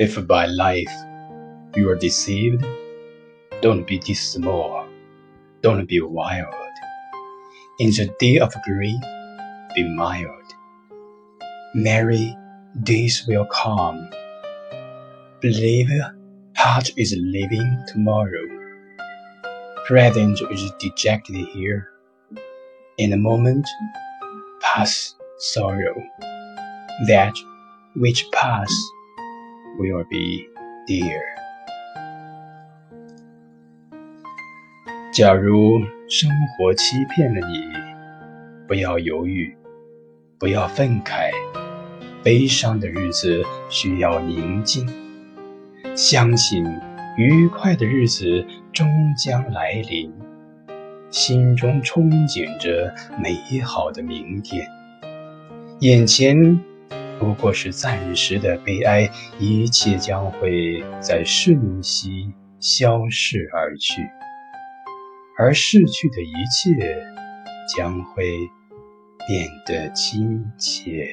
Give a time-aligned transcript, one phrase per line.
[0.00, 0.90] If by life
[1.76, 2.64] you are deceived,
[3.60, 4.88] don't be dismal,
[5.60, 6.54] don't be wild.
[7.80, 8.98] In the day of grief,
[9.74, 10.46] be mild.
[11.74, 12.34] Merry
[12.82, 14.08] days will come.
[15.42, 15.90] Believe
[16.56, 18.46] heart is living tomorrow.
[19.86, 21.88] Present is dejected here.
[22.96, 23.68] In a moment,
[24.62, 26.02] pass sorrow.
[27.06, 27.34] That
[27.96, 28.72] which pass
[29.78, 30.48] will be
[30.86, 31.20] dear.
[35.12, 37.64] 假如生活欺骗了你，
[38.66, 39.56] 不要犹豫，
[40.38, 41.30] 不要愤慨。
[42.22, 44.86] 悲伤的日子需要宁静，
[45.96, 46.64] 相信
[47.16, 50.12] 愉快的日子终将来临。
[51.10, 54.64] 心中憧憬着美好的明天，
[55.80, 56.60] 眼前
[57.20, 64.00] 不过是暂时的悲哀，一切将会在瞬息消逝而去，
[65.36, 66.96] 而逝去的一切
[67.76, 68.24] 将会
[69.28, 71.08] 变得亲切。